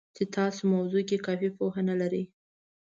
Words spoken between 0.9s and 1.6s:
کې کافي